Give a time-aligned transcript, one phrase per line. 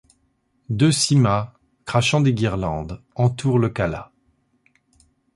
[0.71, 1.53] Deux Simhas
[1.85, 4.11] crachant des guirlandes entourent le Kâla.